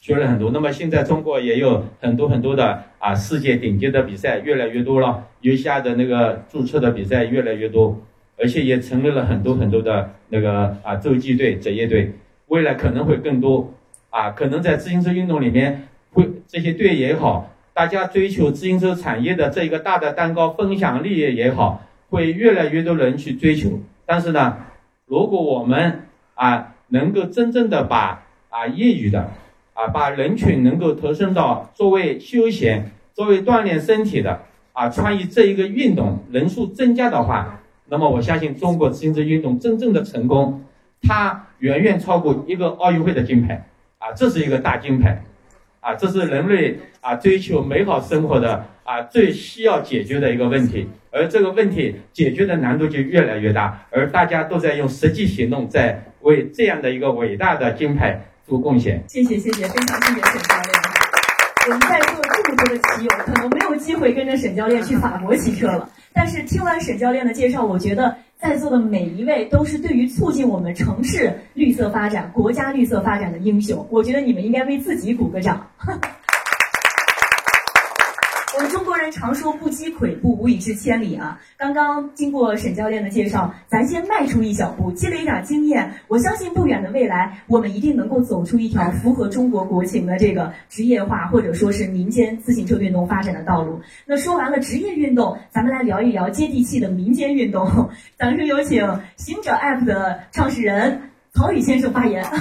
[0.00, 0.50] 学了很多。
[0.50, 8.00] 那么现在中国也有很多很多的啊世界顶尖的比赛越来越多了，游下的那个注册的比赛越来越多，
[8.38, 12.12] 而且也成立了很多很多的那个啊洲际队、职业队，
[12.46, 13.74] 未来可能会更多
[14.08, 23.78] 啊，可能在自行车运动里面会这些队也好，大家追求自行车产业的这一个大的蛋糕分享利益也好，会越来越多人去追求。
[24.06, 24.56] 但是呢，
[25.04, 29.30] 如果我们啊能够真正的把啊业余的
[29.80, 34.42] 啊把人群能够投身到作为休闲、作为锻炼身体的
[34.74, 40.62] 啊参与这一个运动人数增加的话，那么我相信中国自行车运动真正的成功，
[41.00, 43.66] 它远远超过一个奥运会的金牌
[43.96, 45.24] 啊，这是一个大金牌
[45.80, 58.20] 啊，这是人类啊追求美好生活的啊最需要解决的一个问题，而这个问题解决的难度就越来越大，而大家都在用实际行动在为这样的一个伟大的金牌
[58.50, 59.00] 做贡献。
[59.06, 60.74] 谢谢谢谢，非常谢谢沈教练。
[61.66, 65.88] 我们在座这么多的骑友，可能没有机会跟着沈教练去法国骑车了。
[66.12, 73.86] 但是听完沈教练的介绍，我觉得在座的每一位都是对于促进我们城市绿色发展、国家绿色发展的英雄。
[73.88, 75.64] 我觉得你们应该为自己鼓个掌。
[79.10, 81.40] 常说“不积跬步，无以至千里”啊。
[81.56, 85.92] 刚刚经过沈教练的介绍，咱先迈出一小步，积累一点经验。
[86.08, 93.80] 我相信不远的未来，我们一定能够走出一条符合中国国情的这个职业化或者说是民间自行车运动发展的道路。
[94.06, 97.90] 那说完了职业运动，咱们来聊一聊接地气的民间运动。
[98.18, 102.24] 掌声有请行者 App 的创始人曹宇先生发言。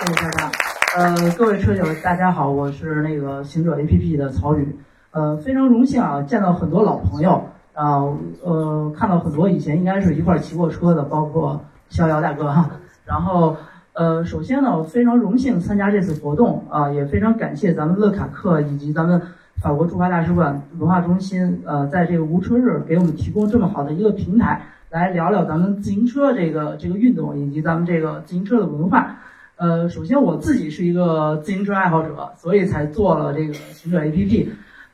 [0.00, 0.50] 谢谢大家。
[0.96, 4.66] 呃，各位车友，大家好，我是那个行者 APP 的曹宇。
[5.12, 7.42] 呃，非常荣幸啊，见到很多老朋友
[7.74, 8.02] 啊，
[8.44, 12.70] 呃，看到很多以前应该是一块骑过车的，包括逍遥大哥哈。
[13.04, 13.56] 然后，
[13.92, 19.20] 呃，首先呢，我非常荣幸参加这次活动啊，也非常感谢咱们乐卡克以及咱们
[19.60, 29.16] 法国驻华大使馆文化中心，呃，在这个无车日给我们提供这么好的一个平台，来聊聊咱们自行车这个这个运动以及咱们这个自行车的文化。
[29.56, 34.48] 呃，首先我自己是一个自行车爱好者，所以才做了这个行者 APP。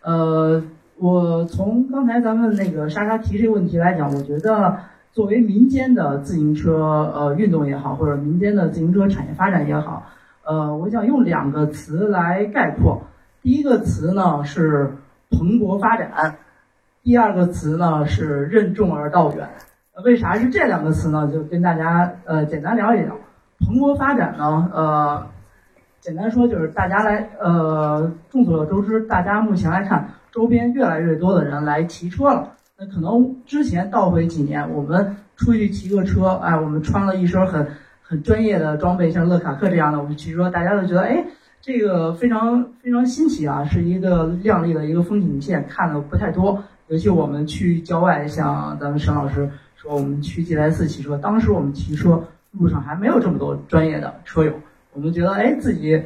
[0.06, 0.62] 呃，
[0.98, 4.78] 我从刚才咱们那个莎莎提这个问题来讲，我觉得
[5.10, 6.76] 作为民间的自行车
[7.12, 10.06] 呃运动也好，或者民间的自行车产业发展也好，
[10.44, 13.02] 呃，我想用两个词来概括。
[13.42, 14.92] 第一个词呢是
[15.28, 16.36] 蓬勃发展，
[17.02, 19.48] 第二个词呢是任重而道远。
[20.04, 21.28] 为啥是这两个词呢？
[21.32, 23.16] 就跟大家呃简单聊一聊。
[23.58, 25.26] 蓬勃发展呢，呃。
[26.06, 32.52] 简单说就是大家来，呃，众所周知，大家目前来看，周边越来越多的人来骑车了。
[32.78, 37.66] 那可能之前倒回几年，我们出去骑个车，哎，我们穿了一身很
[38.02, 41.24] 很专业的装备，像乐卡克这样的，我们骑车，大家都觉得，哎，
[41.60, 46.62] 这个非常非常新奇啊，是一个亮丽的一个风景线，看的不太多。
[46.86, 54.52] 尤其我们去郊外，像咱们沈老师说，我们去吉来寺骑车，当时我们骑车路上还没有这么多专业的车友。
[54.96, 56.02] 我们觉得，哎，自己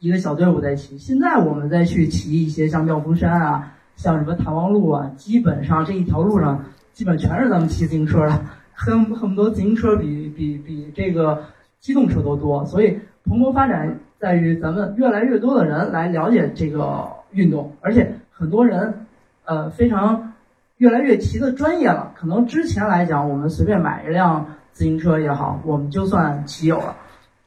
[0.00, 0.98] 一个小队伍在骑。
[0.98, 8.40] 现在我们再去骑一些像妙峰山啊，像什么谭王路啊，基本上这一条路上，基本全是咱们骑自行车的，
[8.74, 11.44] 恨恨不得自行车比比比这个
[11.78, 12.66] 机动车都多。
[12.66, 19.06] 所以蓬勃发展在于咱们越来越多的人来了解这个运动，而且很多人
[19.44, 20.32] 呃非常
[20.78, 22.12] 越来越骑的专业了。
[22.16, 26.96] 可能之前来讲，我们随便买一辆自行车也好，我们就算骑友了。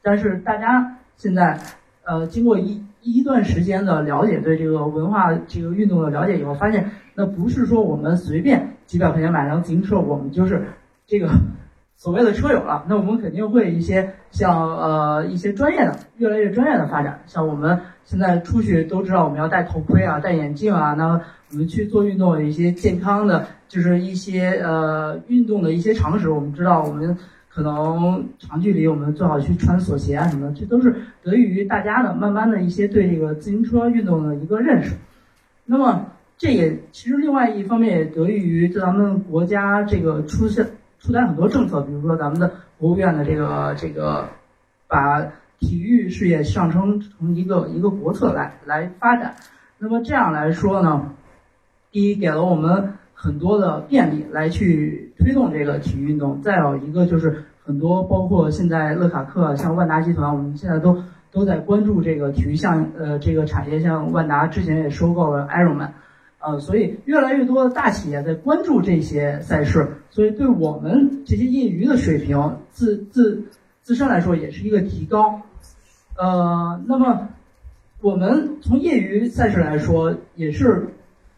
[0.02, 1.58] 但是大家现在，
[2.04, 10.64] 呃，经过一一段时间的了解，对这个文化、这个运动的了解以后，发现那不是说我们随便几百块钱买辆自行车，我们就是
[11.06, 11.28] 这个
[11.96, 12.84] 所谓的车友了。
[12.88, 17.20] 那我们肯定会一些像呃一些专业的，越来越专业的发展。
[17.26, 20.94] 像我们现在出去都知道，我们要戴头盔啊，戴眼镜啊。
[20.94, 21.20] 那
[21.50, 27.18] 我们去做运动，有一些健康的，就是一些呃运动的一些常识，我们知道我们。
[27.60, 34.96] 可能长距离我们最好去穿锁鞋啊什么的，这都是得益于大家的慢慢的一些对这个自行车运动的一个认识。
[35.66, 36.06] 那么
[36.38, 40.66] 这也其实另外一方面也得益于咱们国家这个出现
[41.00, 44.26] 出台很多政策，比如说咱们的国务院的这个这个
[44.88, 45.20] 把
[45.58, 49.34] 体育事业上升成一个一个国策来来发展。
[49.76, 51.12] 那么这样来说呢，
[51.92, 52.94] 第一给了我们。
[53.22, 61.00] 很多的便利来去推动这个体育运动，再有一个就是很多包括现在乐卡克像万达集团，我们现在都
[61.30, 65.90] 都在关注这个体育项呃这个产业，像万达之前也收购了 Ironman，
[66.40, 73.44] 呃，所以越来越多的大企业在关注这些赛事，所以对我们这些业余的水平自自
[73.82, 75.40] 自身来说也是一个提高，
[76.18, 77.28] 呃，那么
[78.00, 80.88] 我们从业余赛事来说，也是，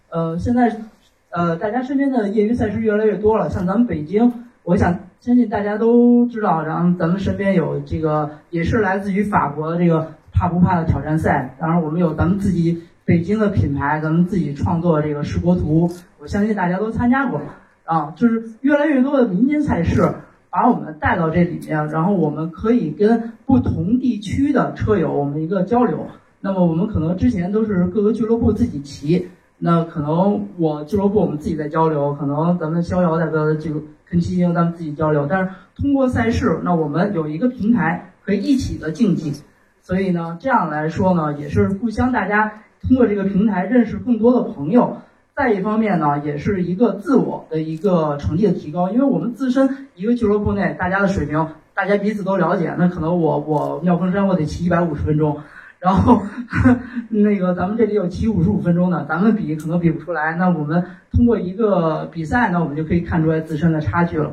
[0.08, 0.80] 呃，现在，
[1.28, 3.50] 呃，大家身边的业余赛事越来越多了。
[3.50, 4.32] 像咱们北京，
[4.64, 11.56] 我想相信大家都知道，然后咱们身边有这个，也是来自于法国的这个怕不怕的挑战赛。
[11.58, 15.90] 当然，我们有咱们自己北京的品牌，咱们自己创作这个世博图，
[16.20, 17.40] 我相信大家都参加过。
[17.84, 20.08] 啊，就是越来越多的民间赛事
[20.48, 26.06] 把我们带到这里面，然后我们可以跟不同地区的车友我们一个交流。
[26.40, 33.74] 那么我们可能之前都是各个俱乐部自己骑，那可能我俱乐部我们自己在交流，可能咱们逍遥在各个俱
[34.12, 35.26] 跟骑行咱们自己交流。
[35.26, 39.32] 但是通过赛事，那我们有一个平台可以一起的竞技，
[39.80, 44.98] 所以呢，这样来说呢，也是互相大家通过这个平台认识更多的朋友。
[45.34, 52.74] 再一方面呢，也是一个自我的一个成绩的提高，因为我们自身一个俱乐部内大家的水平，大家彼此都了解。
[52.78, 55.38] 那可能我我妙峰山我得骑一百五十分钟。
[55.82, 56.22] 然后，
[57.10, 60.36] 那个咱们这里有骑五十五分钟的，咱们比可能比不出来。
[60.36, 64.30] 那我们通过一个比赛呢，我们就可以看出来自身的差距了。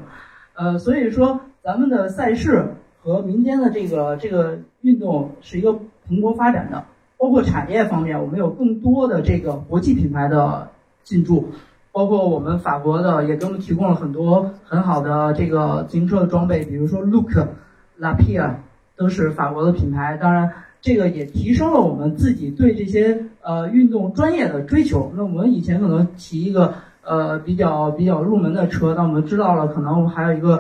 [0.54, 6.84] 呃，所以说咱们的赛事和民间的这个这个运动是一个蓬勃发展的，
[7.18, 10.70] 包括产业方面，我们有更多的这个国际品牌的
[11.04, 11.50] 进驻，
[11.92, 17.32] 包括我们法国的也给我们提供了很多很好的这个自行车的装备，比如说 Look、
[18.00, 18.58] Lapierre
[18.96, 20.54] 都是法国的品牌，当然。
[20.82, 25.12] 这个也提升了我们自己对这些呃运动专业的追求。
[25.18, 26.74] 那我们以前可能骑一个
[27.04, 30.58] 呃比较比较入门的车，那我们知道了，可能我们还有一个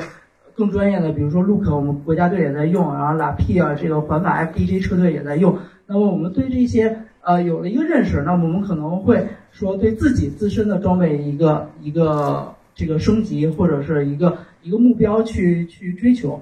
[0.55, 5.57] 更专业的，比如说 Look，我们国家队也在用，然后 La P 啊，这个环法 FDJ 车队也在用。
[5.87, 16.41] 那么我们对这些呃有了一个认识，那我们可能会说对自己自身的装备一个一个这个升级，或者是一个一个目标去去追求。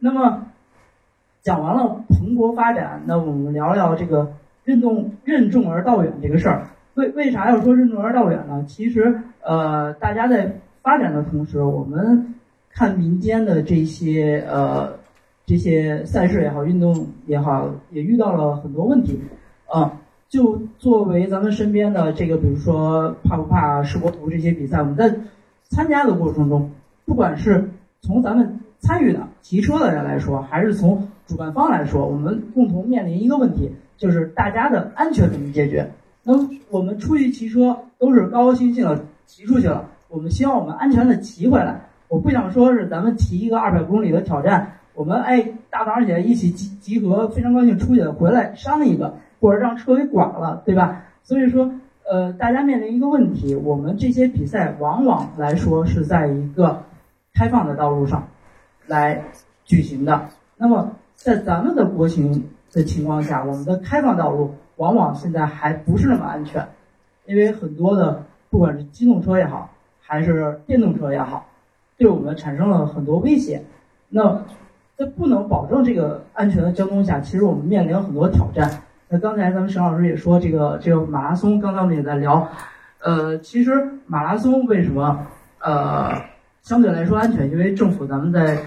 [0.00, 0.46] 那么。
[1.44, 4.32] 讲完了蓬勃发展，那我们聊聊这个
[4.64, 6.68] 运动任重而道远这个事儿。
[6.94, 8.64] 为为啥要说任重而道远呢？
[8.66, 12.34] 其实，呃，大家在发展的同时，我们
[12.70, 14.94] 看民间的这些呃
[15.44, 19.20] 这些赛事也好，运动也好，也遇到了很多问题。
[19.66, 25.14] 啊，就作为咱们身边的这个，比如说怕不怕世博图这些比赛，我们在
[25.64, 26.70] 参加的过程中，
[27.04, 27.68] 不管是
[28.00, 35.90] 从咱们参与的骑车的人来说，还是从主办方来说，我们共同面临一个问题，就是大家的安全怎么解决？
[36.22, 36.34] 那
[36.70, 41.80] 我们出去骑车都是高高兴兴的骑出去了，我们希望我们安全的骑回来。
[42.08, 51.04] 我不想说是咱们骑一个二百公里的挑战，我们哎大早上起来一起集集合，非常高兴出去了，回来伤一个或者让车给剐了，对吧？
[51.22, 51.70] 所以说，
[52.10, 56.82] 呃，大家面临一个问题，我们这些比赛往往来说是在一个
[57.32, 58.28] 开放的道路上
[58.86, 59.24] 来
[59.64, 60.92] 举行的，那么。
[61.24, 66.68] 在咱们的国情的情况下，我们的开放道路往往现在还不是那么安全，
[67.24, 69.70] 因为很多的不管是机动车也好，
[70.02, 71.46] 还是电动车也好，
[71.96, 73.62] 对我们产生了很多威胁。
[74.10, 74.42] 那
[74.98, 78.82] 在不能保证这个安全的交通下，其实我们面临很多挑战。
[79.08, 82.46] 那刚才咱们沈老师也说，这个这个马拉松，刚才我们也在聊，
[83.02, 83.72] 呃，其实
[84.04, 85.26] 马拉松为什么
[85.60, 86.20] 呃
[86.60, 87.50] 相对来说安全？
[87.50, 88.58] 因为政府咱们在。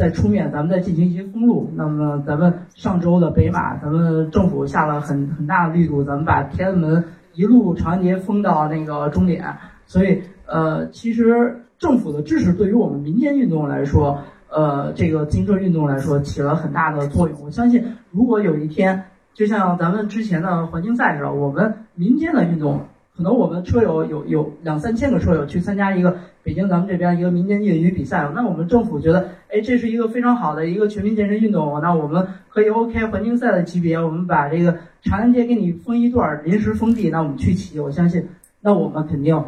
[0.00, 1.70] 再出面，咱们再进行一些封路。
[1.76, 9.44] 那么，咱们上周的北马，咱们政府下了很很大的力度，咱们把天安门一路长安街封到那个终点。
[9.84, 17.38] 所以，呃，其实政府的支持对于我们民间运动来说，呃，这个自行车运动来说起了很大的作用。
[17.44, 22.80] 我相信，如果有一天，就像咱们之前的环境赛似的，我们民间的运动。
[23.20, 38.26] 可能我们车友有有两三千个车友去参加一个北京咱们这边一个民间业余比赛，那我们政府觉得，哎，这是一个非常好的一个全民健身运动，那我们可以 OK 环境赛的级别，我们把这个长安街给你封一段临时封闭，那我们去骑，我相信，
[38.62, 39.44] 那我们肯定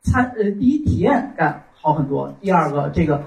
[0.00, 3.22] 参呃第一体验感好很多，第二个这个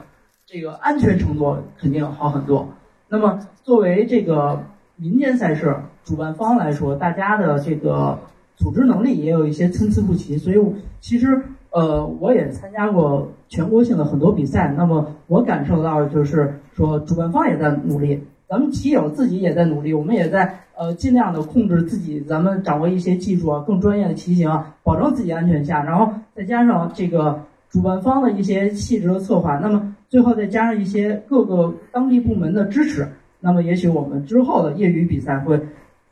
[0.45, 2.67] 这个安全程度肯定好很多。
[3.07, 4.61] 那么作为这个
[4.97, 5.73] 民间赛事
[6.03, 8.19] 主办方来说，大家的这个。
[8.60, 10.57] 组织能力也有一些参差不齐，所以
[10.99, 11.41] 其实
[11.72, 14.74] 呃，我也参加过全国性的很多比赛。
[14.78, 27.39] 那么我感受到就是说，主办方也在努力，咱们骑友自己也在努力，我们也在呃尽量的控制自己，咱们掌握一些技术啊，更专业的骑行，保证自己安全下，然后再加上这个
[27.70, 33.07] 主办方的一些细致的策划，那么最后再加上一些各个当地部门的支持，
[33.39, 35.57] 那么也许我们之后的业余比赛会。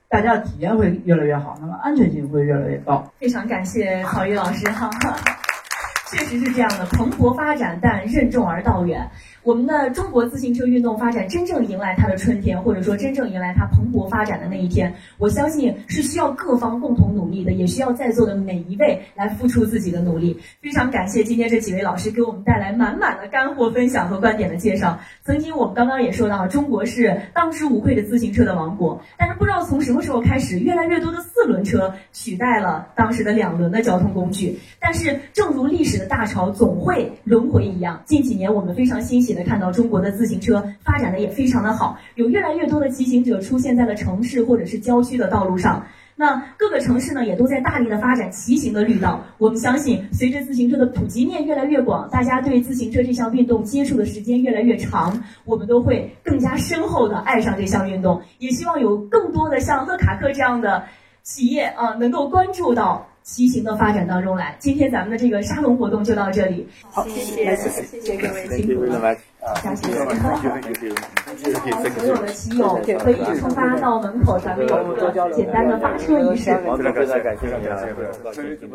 [0.09, 3.11] 大家的体验会越来越好，那么安全性会越来越高。
[3.19, 4.89] 非常感谢郝宇老师哈，
[6.09, 9.09] 确实是这样的，蓬勃发展，但任重而道远。
[9.43, 20.37] 我们的中国自行车运动发展真正迎来它的春天，或者说真正迎来它蓬勃发展的那一天，我相信是需要各方共同努力的，也需要在座的每一位来付出自己的努力。
[20.61, 24.99] 非常感谢今天这几位老师给我们带来满满的干货分享和观点的介绍。
[25.27, 34.57] 曾经我们刚刚也说到，中国是当之无愧的自行车的王国，但是不知道从什么时候开始，越来越多的四轮车取代了当时的两轮的交通工具。
[34.79, 45.87] 但是正如历史的大潮总会轮回一样，近几年我们非常欣喜的看到中国的自行车发展的也非常的好，有越来越多的骑行者出现在了城市或者是郊区的道路上。
[46.19, 49.23] 那各个城市呢，也都在大力的发展骑行的绿道。
[49.37, 58.23] 我们相信，随着自行车的普及面越来越广，大家对自行车这项运动接触的时间越来越长，我们都会更加深厚的爱上这项运动。
[58.39, 60.85] 也希望有更多的像乐卡克这样的
[61.21, 64.55] 企业啊，能够关注到骑行的发展当中来。
[64.57, 69.15] 今天咱们的这个沙龙活动就到这里，好，谢谢，谢谢各位辛苦了，
[69.55, 70.91] 下期再见。
[71.91, 76.55] 所有的骑友可以出发到门口，咱们有一个简单的发车仪式。
[76.55, 78.67] 非常感谢，非常感谢。